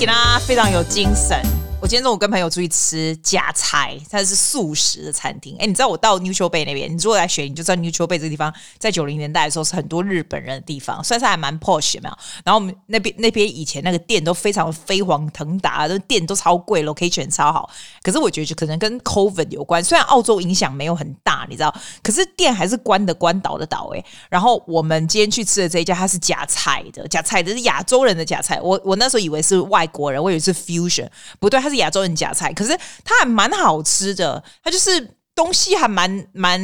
[0.00, 1.59] 给他非常有精神。
[1.90, 5.56] 今天中午跟朋友出去吃假菜，它是素食的餐厅。
[5.58, 12.16] 哎，你知道我到 Neutral Bay 那边，你如果来雪，你就知道 Neutral Bay 这个地方在九零年代的时候是很多日本人的地方，算是还蛮 posh 有没有？
[12.44, 17.68] 然后我们那边那边以前那个店都非常飞黄腾达，都店都超贵，location 超好。
[18.04, 23.90] 可是我觉得就可能跟 COVID 有关，虽然澳洲影响没有很大，你知道，可是店还是关的关倒的倒。
[23.96, 28.60] 哎，然后我们今天去吃的这一家，它是假菜的，假菜的是亚洲人的假菜。
[28.60, 31.08] 我我那时候以为是外国人，我以为是 fusion，
[31.40, 36.58] 不对，它是亚洲人假菜，可是它还蛮好吃的，它就是东西还蛮蛮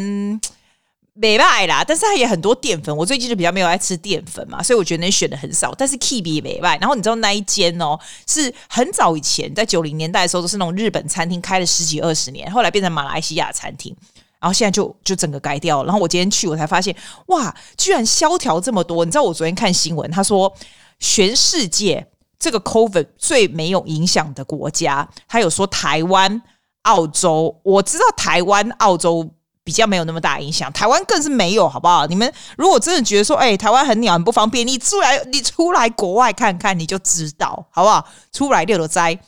[1.18, 2.94] 美味啦，但是它也很多淀粉。
[2.94, 5.74] 我最近就比较没有爱吃淀粉嘛，所以我觉得能选的很少。
[5.74, 13.96] 但是 Kibi 美味，然后你知道那一间哦，是很早以前在九零年代的时候都是那种日本餐厅，开了十几二十年，后来变成马来西亚餐厅，
[14.38, 15.86] 然后现在就就整个改掉了。
[15.86, 16.94] 然后我今天去，我才发现
[17.28, 19.04] 哇，居然萧条这么多。
[19.06, 20.54] 你知道我昨天看新闻，他说
[20.98, 22.06] 全世界。
[22.38, 26.42] 这个 COVID 最没有影响的国家，他有说台湾、
[26.82, 27.58] 澳洲。
[27.62, 29.28] 我知道台湾、澳洲
[29.64, 32.06] 比较没有那么大影响，台湾更是没有，好不好？
[32.06, 38.06] 你们如果真的觉得说，哎，台湾很鸟、很不方便，你出来，你出来国外看看，你就知道，好不好？
[38.32, 39.18] 出来溜溜灾。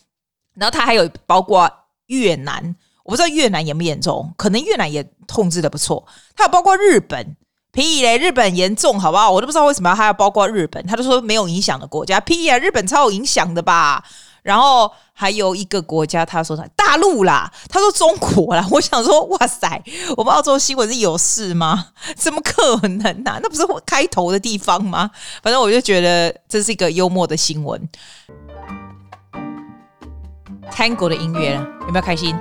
[0.55, 1.71] 然后他还有包括
[2.07, 6.07] 越南，我不知道越南严不严重，可能越南也控制的不错。
[6.37, 7.37] 他有包括日本。
[7.79, 8.19] 屁嘞！
[8.19, 9.31] 日本严重，好不好？
[9.31, 12.19] 我都不知道为什么他要包括日本，他就说没有影响的国家。
[12.19, 12.59] 屁呀！
[12.59, 14.03] 日本超有影响的吧？
[14.43, 18.67] 然后还有一个国家，他说他大陆啦，他说中国啦。
[18.73, 19.81] 我想说，哇塞，
[20.17, 21.91] 我们澳洲新闻是有事吗？
[22.17, 23.39] 怎么可能啊？
[23.41, 25.09] 那不是开头的地方吗？
[25.41, 27.89] 反正我就觉得这是一个幽默的新闻。
[30.73, 31.55] Tango 的音乐
[31.87, 32.35] 有没有开心？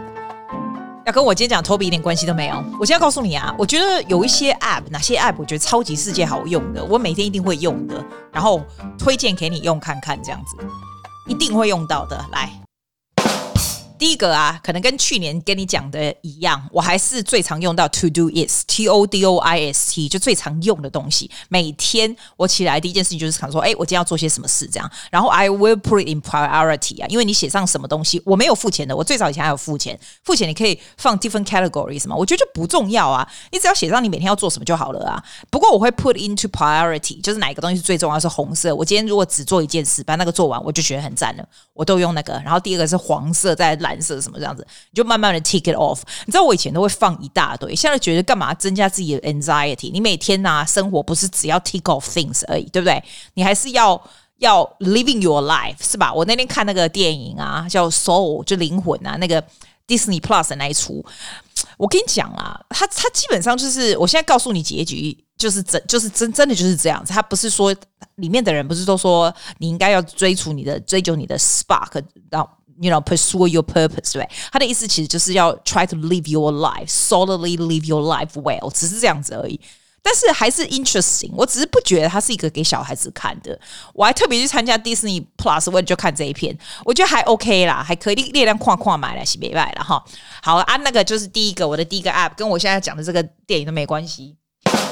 [1.08, 2.62] 要跟我今天讲 Toby 一点关系都没有。
[2.78, 8.62] 我现在告诉你啊，我觉得有一些 App，哪些 App 我觉得超级世界好用的，我每天一定会用的，然后
[9.00, 10.58] 推荐给你用看看，这样子
[11.26, 12.26] 一定会用到的。
[12.34, 12.67] 来。
[13.98, 21.30] 第一个啊，可能跟去年跟你讲的一样，我还是最常用到 to do is t o D O I S T，就最常用的东西。
[21.50, 24.92] 每天我起来第一件事情就是想说，哎，我今天要做些什么事这样。
[25.10, 35.24] 然后 I will put in priority 啊，因为你写上什么东西，我没有付钱的，我最早以前还有付钱，付钱你可以放 different categories 嘛，我觉得就不重要啊，你只要写上你每天要做什么就好了啊。
[35.50, 38.76] 不过我会 put into priority，就是哪一个东西是最重要是红色。
[38.76, 42.34] 我今天如果只做一件事，把那个做完，我就觉得很赞了，我都用那个。
[42.44, 43.78] 然后第二个是黄色，在。
[43.88, 46.02] 蓝色什么这样子，你就慢慢的 take it off。
[46.26, 49.90] 你知道我以前都会放一大堆，现在觉得干嘛增加自己的 anxiety？
[49.92, 53.02] 你每天呐、生活不是只要 take off things 而已，对不对？
[53.36, 54.00] 你还是要
[54.40, 56.14] 要 living your life，是吧？
[56.14, 59.42] 我那天看那个电影啊，叫 Soul，就灵魂啊，那个
[59.88, 61.04] Disney Plus 那一出，
[61.78, 67.14] 我跟你讲啊，他他基本上就是，我现在告诉你结局，就是真就是真真的就是这样子。
[67.14, 67.74] 他不是说
[68.16, 72.50] 里面的人不是都说你应该要追逐你的追求你的 spark，然后。
[72.80, 79.60] You know, pursue your purpose，对，他的意思其实就是要 try to live your life, solidly live your life well，只是这样子而已。
[80.04, 83.60] 但是还是 interesting，我只是不觉得它是一个给小孩子看的。
[83.94, 90.02] 我还特别去参加 Disney Plus，为就看这一片，我觉得还 OK 啦，还可以力量框框买来是没卖了哈。
[90.44, 94.36] 好啊，那个就是第一个，我的第一个 app 跟我现在讲的这个电影都没关系。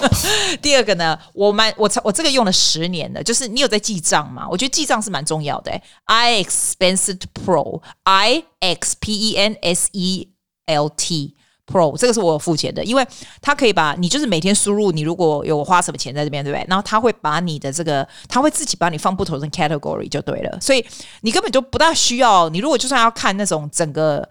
[0.61, 4.47] 第二个呢，我蛮我我这个用了十年了，就是你有在记账吗？
[4.49, 5.71] 我觉得记账是蛮重要的。
[6.05, 10.29] I Expense Pro I X P E N S E
[10.65, 13.05] L T Pro 这个是我付钱的，因为
[13.41, 16.65] 它可以把你就是每天输入你如果有花什么钱在这边，对不对？
[16.67, 20.85] 然后它会把你的这个，它会自己把你放不同的 category 就对了，所以
[21.21, 22.49] 你根本就不大需要。
[22.49, 24.27] 你如果就算要看那种整个。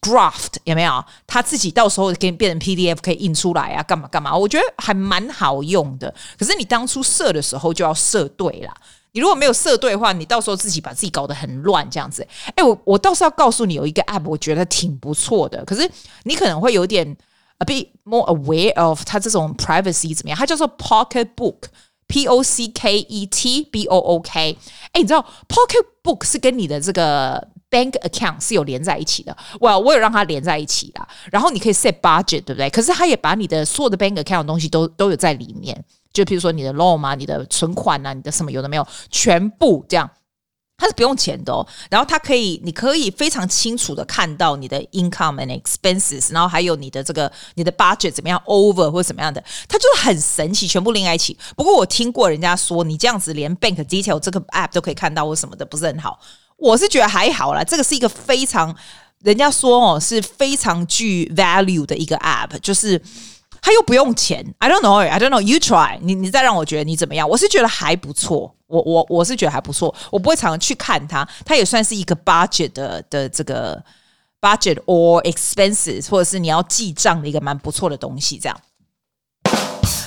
[0.00, 1.04] Draft 有没有？
[1.26, 3.82] 他自己到时候给你变成 PDF 可以印出来啊？
[3.82, 4.36] 干嘛干嘛？
[4.36, 6.14] 我觉得还蛮好用的。
[6.38, 8.72] 可是你当初设的时候就要设对啦。
[9.12, 12.26] 你如果没有设对的话，你到时候自己把自己搞得很乱这样子。
[12.54, 15.64] 哎，我我倒是要告诉你，有一个 App 我觉得挺不错的。
[15.64, 15.90] 可是
[16.24, 17.16] 你可能会有点
[17.58, 20.38] a bit more aware of 它这种 privacy 怎么样？
[20.38, 24.58] 它叫做 Pocket Book，P O C K E T B O O K。
[24.92, 27.48] 哎，你知道 Pocket Book 是跟你的这个。
[27.76, 32.70] Bank account 是有连在一起的，我我有让它连在一起的，然后你可以 set budget，对不对？
[32.70, 40.10] 可是它也把你的所有的 bank account 的东西都都有在里面，就比如说你的 loan 啊、你的存款啊、你的什么有的没有，全部这样，
[40.78, 41.66] 它是不用钱的哦。
[41.90, 51.36] 然后它可以，你可以非常清楚的看到你的 income and expenses，然后还有你的这个你的 budget 怎么样 over 或者怎么样的，它就是很神奇，全部连在一起。
[51.54, 56.18] 不过我听过人家说，你这样子连 bank detail 这个 app 都可以看到或什么的，不是很好。
[56.56, 58.74] 我是觉得还好啦，这个是一个非常
[59.22, 63.00] 人家说哦是非常具 value 的一个 app，就是
[63.60, 64.54] 它又不用钱。
[64.58, 65.40] I don't know, I don't know.
[65.40, 67.28] You try，你你再让我觉得你怎么样？
[67.28, 69.94] 我是觉得还不错，我我我是觉得还不错。
[70.10, 73.82] 我不会常常去看它，它也算是一个 budget 的的这个
[74.40, 78.60] budget or expenses，或者是你要记账的一个蛮不错的东西，这样。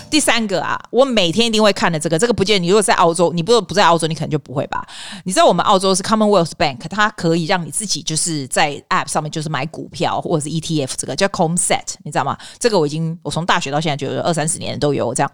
[0.09, 4.85] 第三个啊，我每天一定会看的这个，这个不见你如果在澳洲，你不是不在澳洲，你可能就不会吧？
[5.23, 12.37] 你知道我们澳洲是 Commonwealth Bank，它可以让你自己就是在 App 上面就是买股票或者是 ETF，这个叫 CommSet，你知道吗？
[12.57, 15.31] 这个我已经我从大学到现在就有二三十年都有这样，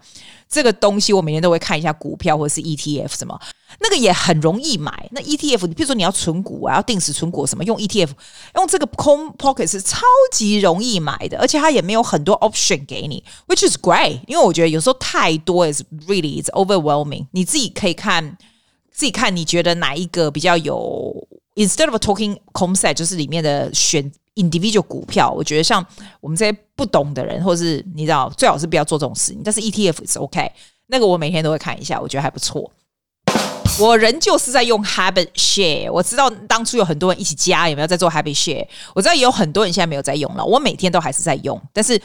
[0.48, 3.38] 这个东西我每天都会看一下股票或者是 ETF 什么。
[3.80, 5.08] 那个也很容易买。
[5.12, 8.10] 那 ETF，你比如说你要存股啊，要定时存股什么，用 ETF，
[8.54, 10.00] 用这个 Com Pocket 是超
[10.32, 14.20] 级容易买的，而且它也没有很多 option 给你，which is great。
[14.26, 17.26] 因为我觉得有时候太多 is really is overwhelming。
[17.32, 18.36] 你自己可以看，
[18.90, 25.30] 自己看你觉得哪一个比较有，instead of talking CommSet，就是里面的选 individual 股票。
[25.30, 25.84] 我觉得像
[26.20, 29.42] 我们这些不懂的人，或是你知道，最好是不要做这种事情。
[29.44, 30.50] 但是 ETF 是 OK，
[30.86, 32.70] 那个我每天都会看一下，我觉得还不错。
[33.78, 38.66] 我仍旧是在用 Habit Share，我知道当初有很多人一起加，有没有在做 Habit Share？
[38.94, 40.44] 我知道也有很多人现在没有在用了。
[40.44, 42.00] 我每天都还是在用，但是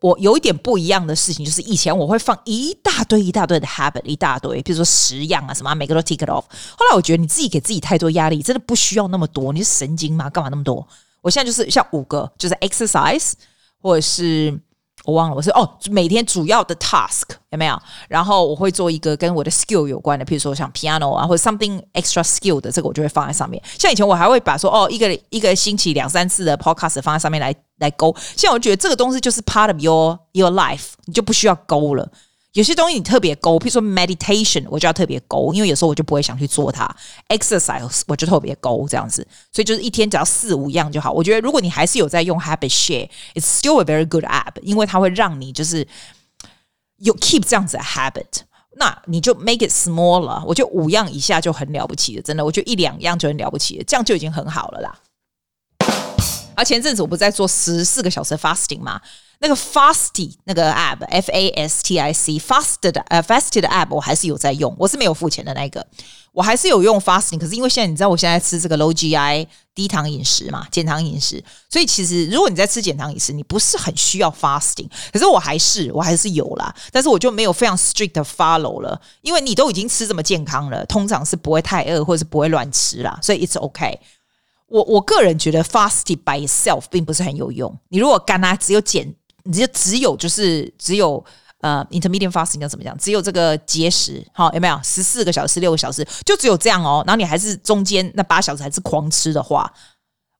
[0.00, 6.44] 我有一点不一样的事情，就是以前我会放一大堆一大堆的 Habit，一大堆，比如说十样啊什么，每个都 tick it off。
[6.76, 9.52] 后来我觉得你自己给自己太多压力，真的不需要那么多。
[9.52, 10.28] 你是神经吗？
[10.28, 10.86] 干嘛那么多？
[11.22, 13.32] 我现在就是像五个，就是 Exercise
[13.80, 14.60] 或者是。
[15.04, 17.78] 我忘了，我是哦，每天主要的 task 有没有？
[18.08, 23.62] 然后我会做一个跟我的 skill 有关的，比如说像 piano 啊，或者 something extra skill 的，这个我就会放在上面。
[23.78, 28.14] 像以前我还会把说哦，一个一个星期两三次的 podcast 放在上面来来勾。
[28.34, 32.08] 现在我觉得这个东西就是 part of your your life，你就不需要勾了。
[32.54, 36.88] 有些东西你特别勾，譬如说 meditation，我就要特别勾，因为有时候我就不会想去做它。
[37.28, 41.10] exercise 我就特别勾这样子，所以就是一天只要四五样就好。
[41.10, 45.86] 我觉得如果你还是有在用 Habit Share，it's still a very good app，因为它会让你就是
[46.98, 48.42] 有 keep 这样子的 habit，
[48.76, 50.44] 那你就 make it smaller。
[50.44, 54.96] 我觉得五样以下就很了不起了，真的，我觉得一两样就很了不起了，这样就已经很好了啦。
[56.54, 59.00] 而前阵子我不在做十四个小时 fasting 吗？
[59.40, 65.86] 那个 Fasti 那个 app F A S T I C Fast 的呃 Fasted 的 app 我还是有在用，我是没有付钱的那个，
[66.32, 67.38] 我还是有用 Fasting。
[67.38, 74.88] 可是因为现在你知道我现在吃这个 Low GI 低糖饮食嘛，减糖饮食，所以其实如果你在吃减糖饮食，你不是很需要 Fasting。
[75.12, 84.00] 可是我还是我还是有啦，但是我就没有非常 strict 的 follow 了，因为你都已经吃这么健康了，通常是不会太饿或者是不会乱吃啦，所以 it's OK。
[84.68, 89.14] 我我个人觉得 Fasting by itself 并不是很有用，你如果干啊只有减。
[89.44, 91.24] 你就只有就是只有
[91.60, 92.96] 呃，intermediate fasting 要怎么讲？
[92.98, 97.02] 只有这个节食，好，有没有十四个小时、六个小时，就只有这样哦。
[97.06, 99.72] 然后你还是中间那八小时还是狂吃的话，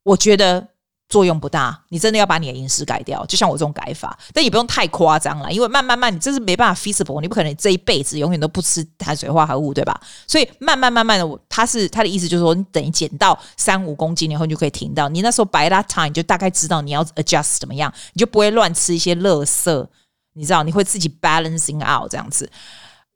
[0.03, 0.69] 我觉得。
[1.09, 10.01] 作用不大，你真的要把你的饮食改掉，就像我这种改法，但也不用太夸张了，因为慢慢慢，你这是没办法 feasible，你不可能这一辈子永远都不吃碳水化合物，对吧？
[10.27, 15.09] 所以慢慢慢慢的，他是他的意思就是说，你等于减到三五公斤以后，你就可以停到。
[15.09, 19.87] 你那时候 by that time 就大概知道你要 adjust 怎么样，你就不会乱吃一些垃圾，
[20.33, 22.51] 你知道，你会自己 balancing out 这样子。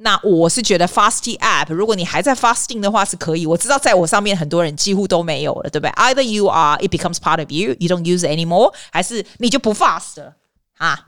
[0.00, 3.44] 那我是觉得 Fasting App，如果你还在 Fasting 的话是可以。
[3.44, 10.34] 我知道在我上面很多人几乎都没有了，对不对？Either you are, it becomes part of you, you don't use anymore，还是你就不 fast 了
[10.78, 11.04] 啊？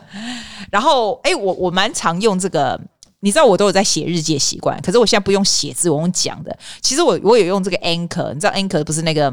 [0.70, 2.78] 然后，哎，我我蛮常用这个，
[3.20, 6.54] 你知道我都有在写日记的习惯，可是我现在不用写字，我用讲的。
[6.82, 9.30] 其实我我有用这个 Anchor，你知道 Anchor 不是那个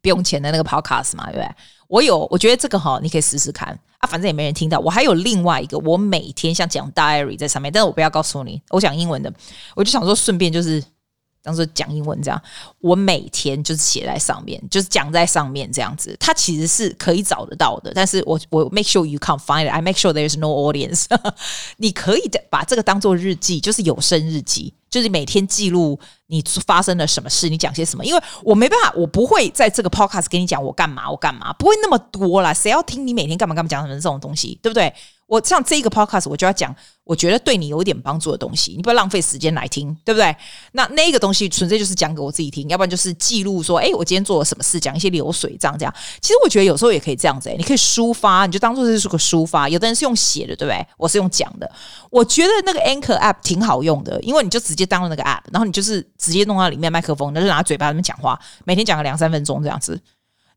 [0.00, 1.48] 不用钱的那个 Podcast 嘛，对不对？
[1.90, 4.78] 我有，我觉得这个哈，你可以试试看啊，反正也没人听到。
[4.78, 9.32] 我还有另外一个，我每天像讲 diary 在上面，但是我不要告诉你，我讲英文的，
[9.74, 10.80] 我就想说顺便就是
[11.42, 12.40] 当做讲英文这样，
[12.78, 16.16] 我每天就是写在上面，就是讲在上面这样子。
[16.20, 21.06] 它其实是可以找得到的，但是我我 make sure you can't find it，I make sure there is no audience。
[21.78, 24.74] 你可以把这个当做日记，就是有声日记。
[24.90, 28.04] 就是每天记录你发生了什么事，你讲些什么？
[28.04, 32.52] 因为我没办法，我不会在这个 podcast 跟你讲我干嘛，我干嘛，不会那么多啦。
[32.52, 34.92] 谁要听你每天干嘛干嘛讲什么这种东西，对不对？
[35.26, 40.34] 我像这一个 podcast，我就要讲，我觉得对你有点帮助的东西，你不要浪费时间来听，对不对？
[40.72, 45.94] 那那个东西纯粹就是讲给我自己听，要不然就是记录说，哎，我今天做了什么事，讲一些流水账这样。
[46.20, 49.68] 其实我觉得有时候也可以这样子，你可以抒发，你就当做这是个抒发。
[49.68, 50.84] 有的人是用写的，对不对？
[50.96, 51.70] 我是用讲的。
[52.10, 60.00] 我觉得那个 Anchor app 挺好用的，因为你就直接当了那个 app，然后你就是直接弄到里面麦克风，那就拿嘴巴里面讲话，每天讲个两三分钟这样子。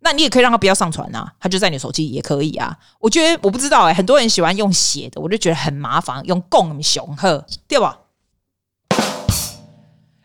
[0.05, 2.77] 那你也可以让他不要上传、啊，他就在你手机也可以啊。
[2.99, 7.97] 我觉得我不知道哎、很多人喜欢用写的，我就觉得很麻烦，用共雄鹤对吧？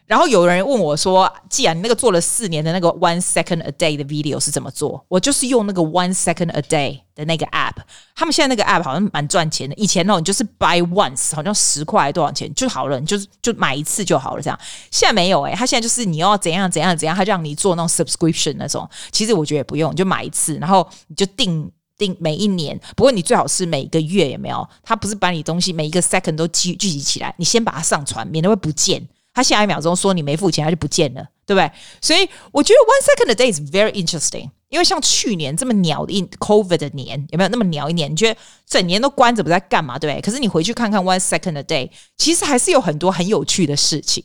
[0.08, 7.74] 然后有人问我说：“既然你那个做了四年的那个 one second a day 的 video 是怎么做？”我就是用那个 one second a day 的那个 app。
[8.16, 9.74] 他们现在那个 app 好像蛮赚钱的。
[9.74, 14.42] 以前呢，你就是 buy once，好像十块多少钱就好了，你就是就买一次就好了。
[14.42, 14.58] 这样
[14.90, 18.88] 现在没有诶、欸，他现在就是你要怎样怎样怎样，他让你做那种 subscription 那种。
[19.12, 22.80] 其实我觉得也不用，你就买一次，然后你就定定每一年。
[22.96, 24.66] 不过你最好是每个月有没有？
[24.82, 29.06] 他不是把你东西每一个 second 都聚聚集起来，你先把它上传，免得会不见。
[29.38, 31.70] 他下一秒钟说你没付钱，他就不见了，对不对？
[32.00, 38.10] 所以我觉得 one second a day is very interesting，因为像去年这么鸟的一 COVID 的年，有没有那么鸟一年？
[38.10, 40.20] 你觉得整年都关着不在干嘛，对不对？
[40.20, 44.24] 可是你回去看看 one second a day，其实还是有很多很有趣的事情。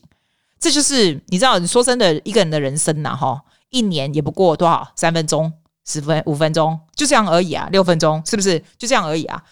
[0.59, 3.39] 这就是你知道，你说真的，一个人的人生呐，哈，
[3.69, 5.53] 一年也不过多少三分钟、
[5.85, 8.57] 十分、五分钟，就这样而已啊，六分钟是不是？
[8.79, 9.43] 就这样而已啊。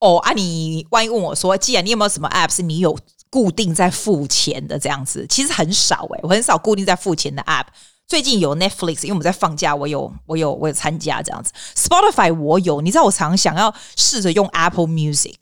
[0.00, 2.98] 哦啊，你万一问我说，既然你有没有什么 app 是你有？
[3.34, 7.64] 固定在付钱的这样子，其实很少诶、我很少固定在付钱的 app。
[8.06, 11.52] 最近有 Netflix，因为我们在放假，我有我有我有参加这样子。
[11.74, 15.34] Spotify 我有，你知道我常想要试着用 Apple Music，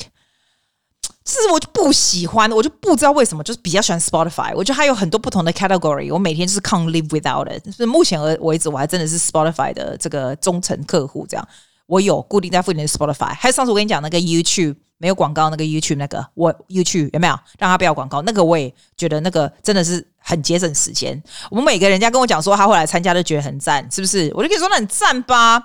[1.22, 4.54] 就是我就不喜欢，我就不知道为什么，就是比较喜欢 Spotify。
[4.54, 7.76] 我觉得它有很多不同的 category，我每天就是 can't live without it。
[7.76, 11.26] 是目前而为止，我还真的是 Spotify 的这个忠诚客户。
[11.28, 11.46] 这样，
[11.86, 14.76] 我有固定在付钱的 Spotify，还有上次我跟你讲那个 YouTube。
[15.02, 18.22] 没有广告那个 YouTube 那个，我 YouTube 有没有让他不要广告？
[18.22, 21.20] 那个我也觉得那个真的是很节省时间。
[21.50, 24.30] 我们每个人家跟我讲说他后来参加都觉得很赞，是不是？
[24.32, 25.60] 我就跟你说那很赞吧。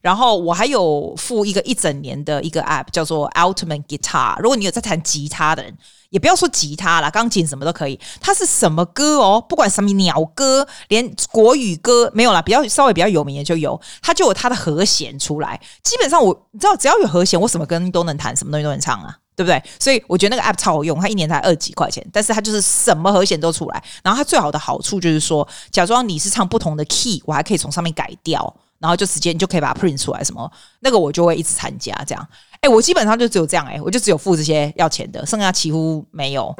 [0.00, 4.38] 然后我还有付一个一整年的一个 App 叫做 Ultimate Guitar。
[4.40, 5.76] 如果你有在弹吉他的人。
[6.10, 8.00] 也不要说吉他啦，钢琴什么都可以。
[8.18, 9.44] 它是什么歌哦？
[9.46, 15.60] 不管什么鸟歌，连国语歌没有啦，比较稍微比较有名的就有，它就有它的和弦出来。
[15.82, 19.62] 基本上我你知道，只要有和弦，我什么歌都能弹，什么东西都能唱啊，对不对？
[19.78, 23.84] 所以我觉得那个 app 超好用，它一年才二几块钱，但是它就是什么和弦都出来。
[24.02, 32.28] 然后它最好的好处就是说，假装你是唱不同的 key，我还可以从上面改调，然后就直接你就可以把它 print 出来什么，那个我就会一直参加这样。
[32.60, 36.54] 哎、我基本上就只有这样哎、我就只有付这些要钱的，剩下几乎没有。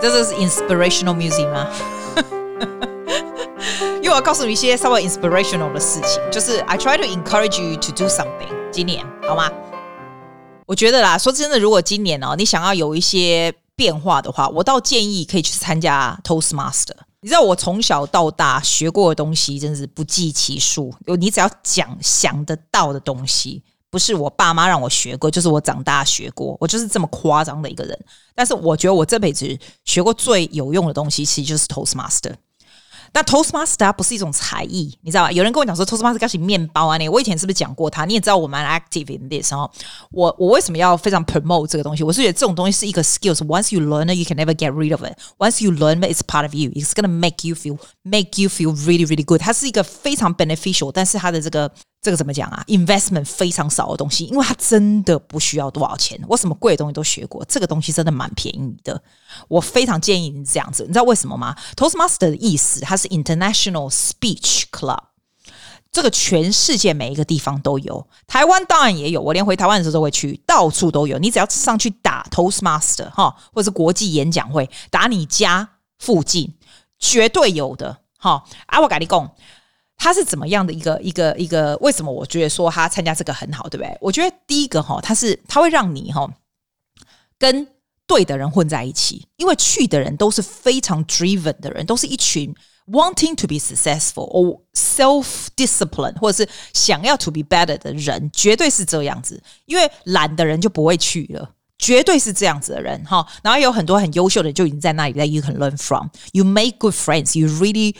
[0.00, 1.68] 这是 inspirational music 吗？
[4.02, 8.70] 因为我要告诉你一些稍微 inspirational 的事情，就是 I try to encourage you to do something。
[8.72, 9.50] 今年好吗？
[10.66, 16.96] 我觉得啦，说真的，如果今年哦，你想要有一些变化的话，我倒建议可以去参加 Toastmaster。
[17.22, 20.92] 你知道我从小到大学过的东西真是不计其数。
[21.06, 27.96] 有你只要讲想得到的东西，不是我爸妈让我学过，就是我长大学过，我就是这么夸张的一个人。
[28.34, 32.34] 但是我觉得我这辈子学过最有用的东西，其实就是 Toastmaster。
[33.14, 35.32] 那 Toastmaster 不是一种才艺，你知道吧？
[35.32, 38.04] 有人跟我讲说 Toastmaster 是面包啊，你我以前是不是讲过它？
[38.04, 39.70] 你也知道我蛮 active in this 哦。
[40.10, 42.02] 我我为什么要非常 promote 这个东西？
[42.02, 43.44] 我是觉得这种东西是一个 skills。
[43.46, 45.16] Once you learn it, you can never get rid of it.
[45.38, 46.70] Once you learn it, it's part of you.
[46.70, 49.40] It's gonna make you feel make you feel really really good.
[49.40, 51.70] 它是一个非常 beneficial，但是它的这个。
[52.02, 56.20] 这个怎么讲啊？Investment 非常少的东西，因为它真的不需要多少钱。
[56.28, 59.00] 我什么贵的东西都学过，这个东西真的蛮便宜的。
[59.46, 64.98] 我非常建议你这样子，你知道为什么吗？Toastmaster 的意思，它是 International Speech Club，
[65.92, 69.22] 这个全世界每一个地方都有，台湾当然也有。
[69.22, 71.20] 我连回台湾的时候都会去，到处都有。
[71.20, 75.68] 你只要上去打 Toastmaster 哈，或者是国际演讲会，打你家
[76.00, 76.52] 附近
[76.98, 78.42] 绝对有的哈。
[78.66, 79.30] 啊，我跟你讲。
[80.02, 81.76] 他是怎么样的一个一个一个？
[81.76, 83.96] 为什么我觉得说他参加这个很好，对不对？
[84.00, 86.28] 我觉得第一个哈，他是他会让你哈
[87.38, 87.68] 跟
[88.04, 92.52] 对的人混在一起，因为去的人都是非常 driven 的人，都是一群
[92.88, 99.40] wanting to be successful or self discipline 或者是想要 to be better 的人，绝对是这样子。
[99.66, 103.24] 因为懒的人就不会去了，绝对是这样子的人哈。
[103.44, 106.08] 然后有很多很优秀的就已经在那里，that you can learn from.
[106.32, 107.38] You make good friends.
[107.38, 107.94] You really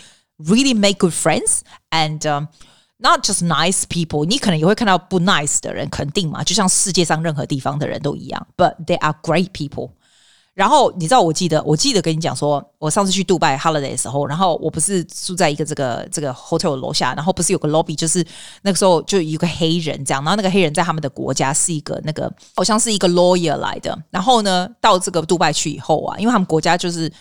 [0.45, 1.59] Really make good friends
[1.91, 2.47] and、um,
[2.97, 4.25] not just nice people。
[4.25, 8.47] 你可能也会看到不 nice 的人，肯定嘛，就像世界上任何地方的人都一样。
[8.57, 9.91] But they are great people。
[10.53, 18.23] 然后你知道，我记得，我记得跟你讲说，我上次去杜拜 holiday 的时候，然后我不是住在一个这个这个 hotel 楼下，然后不是有个 lobby，就是
[18.61, 23.97] 那个时候就有个黑人这样，然后那个黑人在他们的国家是一个那个好像是一个 lawyer 来的。
[24.11, 27.11] 然后呢，到这个杜拜去以后啊，因为他们国家就是。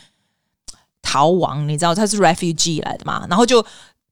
[1.13, 3.27] 逃亡，你知道他是 refugee 来的嘛？
[3.29, 3.63] 然后就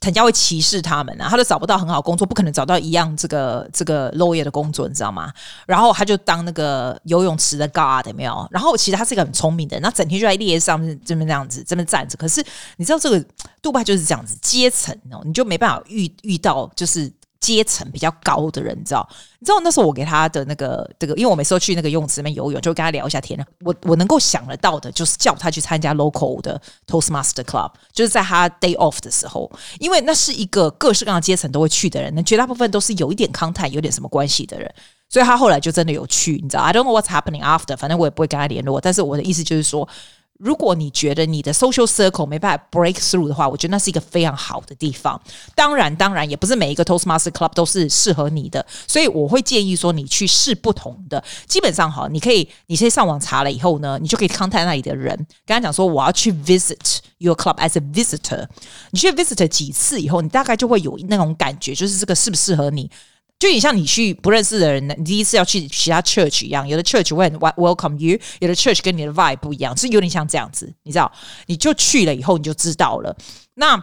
[0.02, 5.33] 人家会歧视他们啊，他都找不到很好工作，不可能找到一样这个这个 lawyer 的工作，你知道吗？
[5.66, 8.47] 然后他就当那个游泳池的 guard 有没有？
[8.50, 12.19] 然后其实他是一个很聪明的人，那整天就在列上面这边这样子这边站着。
[12.19, 12.45] 可是
[12.76, 13.25] 你知道这个
[13.62, 17.11] 杜拜就是这样子阶层哦，你就没办法遇遇到就是
[17.41, 19.09] 阶层比较高的人，你知道？
[19.39, 23.45] 你知道那时候我给他的那个这个，因为我每次都去那个泳池里面游泳，就跟他聊一下天。
[23.61, 34.71] 我我能够想得到的，就是叫他去参加 local 的 Toastmaster Club，就是在他 day off 的时候，因为那是一个各式各样的阶层都会去的人，那绝大部分都是有一点 contact，有点什么关系的人，
[35.09, 39.89] 所以他后来就真的有去，你知道？I don't know what's happening after，反正我也不会跟他联络，但是我的意思就是说。
[40.41, 45.21] 如果你觉得你的 social circle 没办法 break through 的话，我觉得那是一个非常好的地方。
[45.55, 51.23] 当然，当然也不是每一个 Toastmaster Club 都是适合你的，所以我会建议说你去试不同的。
[51.47, 58.47] 基本上哈，你可以，你先上网查了以后呢，你就可以 contact 那里的人，跟他讲说我要去 visit your club as a visitor。
[58.93, 62.91] 你去 visit 几次以后，你大概就会有那种感觉，就是这个适不适合你。
[63.41, 71.11] 就你像你去不认识的人，你第一次要去其他 church 一样，有的 church 会很 welcome you，有的 church 跟你的 vibe 不一样，是有点像这样子，你知道？
[71.47, 73.17] 你就去了以后你就知道了。
[73.55, 73.83] 那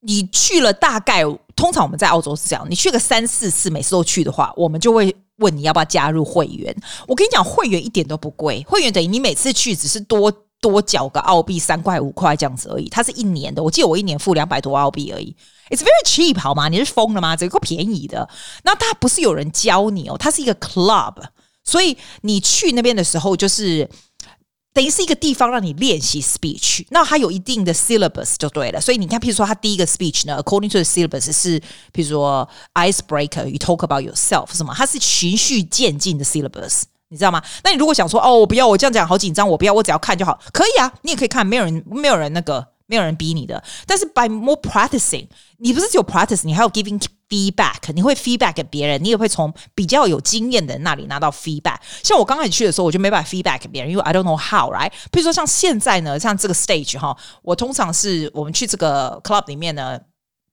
[0.00, 1.22] 你去了大概，
[1.56, 6.76] 通常我们在澳洲是这样，你去个三四次，每次都去的话，我们就会问你要不要加入会员。
[7.08, 10.30] 我跟你讲，会员一点都不贵，会员等于你每次去只是多。
[10.62, 13.60] 多缴个澳币三块五块这样子而已，它是一年的。
[13.62, 15.34] 我记得我一年付两百多澳币而已
[15.68, 16.68] ，It's very cheap 好吗？
[16.68, 17.36] 你是疯了吗？
[17.36, 18.26] 这个便宜的。
[18.62, 21.16] 那它不是有人教你哦，它是一个 club，
[21.64, 23.90] 所以你去那边的时候，就是
[24.72, 26.86] 等于是一个地方让你练习 speech。
[26.90, 28.80] 那它有一定的 syllabus 就对了。
[28.80, 31.58] 所以你看，譬如说它第一个 speech 呢，according to the syllabus 是
[31.92, 34.72] 譬如说 icebreaker，you talk about yourself 什么？
[34.76, 36.82] 它是循序渐进的 syllabus。
[37.12, 37.42] 你知道吗？
[37.62, 43.62] 那你如果想说哦，我不要，我这样讲好紧张，我不要，我只要看就好，可以啊，你也可以看，没有人，没有人那个，没有人逼你的。
[43.86, 45.26] 但是 by more practicing，
[45.58, 51.76] 你不是只有 practice，你还有 giving feedback，你会 feedback 给别人，你也会从比较有经验的人那里拿到 feedback。
[52.02, 54.90] 像我刚开始去的时候，我就没办法 feedback 给别人，因为 I don't know how，right？
[55.10, 60.00] 比如说像现在呢，像这个 stage 哈，我通常是我们去这个 club 里面呢。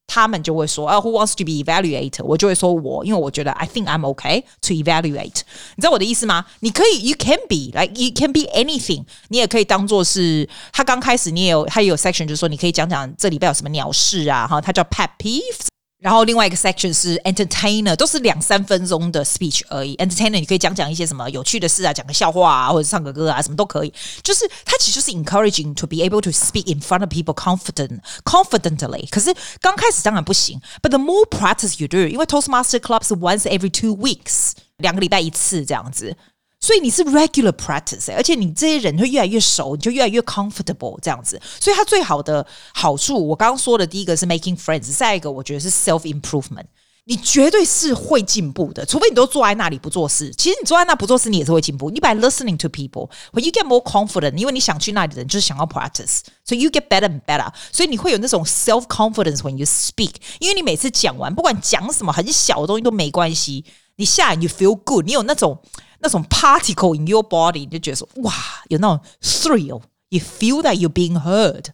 [0.10, 2.24] 他们就会说啊，Who wants to be evaluated？
[2.24, 5.42] 我就会说我，因为我觉得 I think I'm okay to evaluate。
[5.76, 6.46] 你知道我的意思吗？
[6.62, 9.06] 你可以，You can be like you can be anything。
[9.28, 15.68] 你也可以当做是他刚开始，你也有他也有 section，就是说你可以讲讲这里边有什么鸟事啊，哈，他叫 pet peeves。
[16.01, 19.97] 然后另外一个 section 是 entertainer，都是两三分钟的 speech 而已。
[19.97, 23.95] entertainer 你可以讲讲一些什么有趣的事啊，讲个笑话啊，或者唱个歌啊，什么都可以。
[24.23, 29.09] 就是它其实就是 encouraging to be able to speak in front of people confident confidently。
[29.09, 36.15] 可是刚开始当然不行，but the more practice you do，因为 Toastmaster Club 是 once every two weeks，两个礼拜一次这样子。
[36.62, 41.42] 所以你是 regular practice，而且你这些人会越来越熟，你就越来越 comfortable 这样子。
[41.60, 46.66] 所以它最好的好处，我刚刚说的第一个是 making friends，再一个我觉得是 self improvement。
[47.06, 50.32] 你绝对是会进步的，除非你都坐在那里不做事。
[50.38, 51.90] 其实你坐在那不做事，你也是会进步。
[51.90, 57.52] 你 by listening to people，when you get more confident，因为你想去那里的人就是想要 practice，所以 you get better and better。
[57.72, 65.58] 所以你会有那种 self confidence when you speak，因为你每次讲完，不管讲什么很小的东西都没关系，你下来你 feel good，你有那种。
[66.01, 68.33] 那种 particle in your body，你就觉得说哇，
[68.69, 71.67] 有那种 thrill，you feel that you're being heard。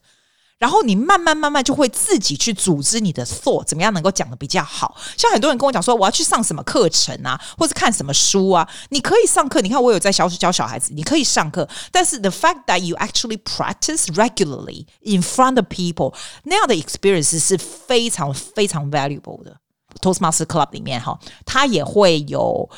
[0.59, 4.95] 然后你慢慢慢慢就会自己去组织你的 thought，怎么样能够讲得比较好。
[5.17, 8.69] 像很多人跟我讲说，我要去上什么课程啊，或者看什么书啊。
[8.91, 11.67] 你可以上课，你看我有在小教小孩子，你可以上课。
[11.91, 19.57] 但是 the fact that you actually practice regularly in front of people，那样的 experience 是非常非常 valuable 的。
[20.03, 22.69] Toastmaster Club 里面哈，它也会有。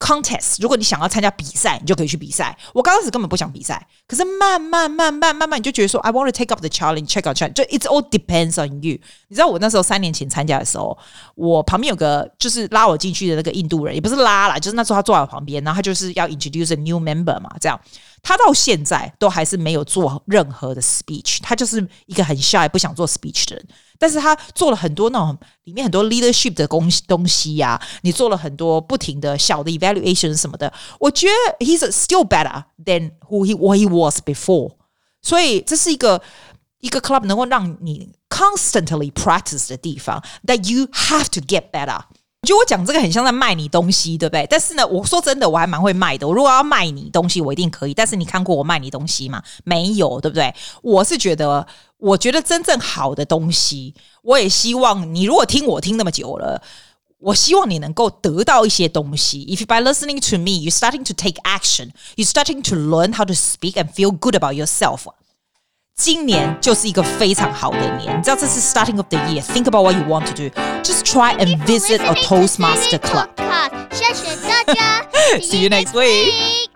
[0.00, 2.56] Contest，如果你想要参加比赛，你就可以去比赛。
[2.72, 8.98] 我刚开始根本不想比赛，可是慢慢慢慢慢慢，你就觉得说，I want to take up the challenge，check out challenge，就 It's all depends on you。
[9.28, 10.96] 你知道我那时候三年前参加的时候，
[11.34, 17.78] 我旁边有个就是拉我进去的那个印度人，也不是拉啦，就是那时候他坐在我旁边，然后他就是要 introduce a new member 嘛，这样。
[18.22, 23.66] 他到现在都还是没有做任何的 speech，他就是一个很 shy 不想做 speech 的人。
[23.98, 34.72] 但是他做了很多那种里面很多 leadership 的东西东西呀、你做了很多不停的小的 evaluation 什么的，我觉得 he's still better than who he what he was before。
[35.20, 36.22] 所以这是一个
[36.80, 42.00] 一个 club 能够让你 constantly practice 的地方，that you have to get better。
[42.42, 44.46] 我觉得我讲这个很像在卖你东西，对不对？
[44.48, 46.26] 但是呢，我说真的，我还蛮会卖的。
[46.26, 47.92] 我如果要卖你东西，我一定可以。
[47.92, 49.42] 但是你看过我卖你东西吗？
[49.62, 50.54] 没有，对不对？
[50.80, 51.66] 我是觉得，
[51.98, 56.62] 我觉得真正好的东西，我也希望你如果听我听那么久了，
[57.18, 59.44] 我希望你能够得到一些东西。
[59.44, 63.34] If by listening to me, you're starting to take action, you're starting to learn how to
[63.34, 65.02] speak and feel good about yourself.
[65.99, 69.41] 今年就是一个非常好的年，你知道这是 starting of the year.
[69.41, 70.49] Think about what you want to do.
[70.83, 73.29] Just try and visit a Toastmaster club.
[73.91, 75.05] 谢谢大家，
[75.39, 76.68] See you next week.